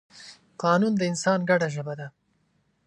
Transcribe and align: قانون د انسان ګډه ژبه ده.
قانون 0.63 0.93
د 0.97 1.01
انسان 1.11 1.39
ګډه 1.49 1.67
ژبه 1.75 1.93
ده. 1.99 2.07